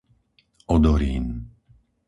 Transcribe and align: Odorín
Odorín 0.75 1.25